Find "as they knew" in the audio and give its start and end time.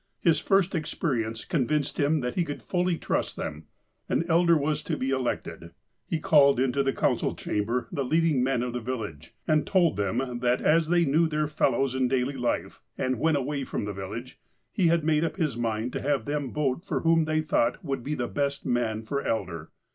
10.59-11.27